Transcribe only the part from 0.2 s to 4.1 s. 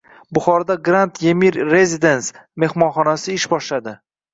Buxoroda “Grand Yemir Residence” mehmonxonasi ish boshladi